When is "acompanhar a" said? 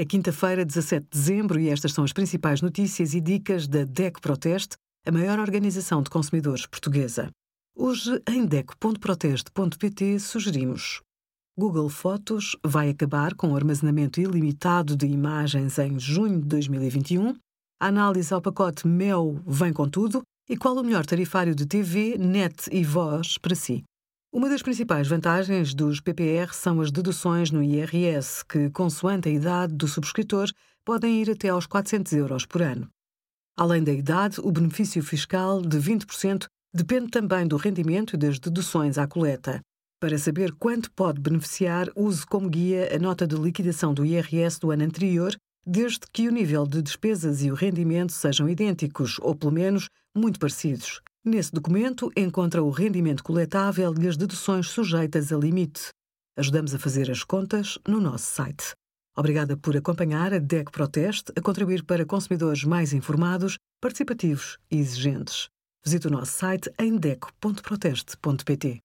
59.76-60.38